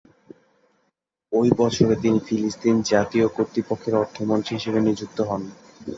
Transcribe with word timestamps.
ঐ 1.33 1.41
বছরে 1.57 1.93
তিনি 1.95 2.17
ফিলিস্তিন 2.19 2.75
জাতীয় 2.91 3.25
কর্তৃপক্ষের 3.27 3.93
অর্থমন্ত্রী 3.95 4.53
হিসেবে 4.57 4.79
নিযুক্ত 4.81 5.17
হন। 5.21 5.41